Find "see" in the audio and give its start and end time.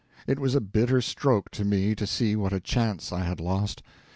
2.07-2.35